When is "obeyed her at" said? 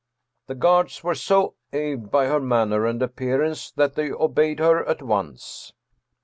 4.11-5.03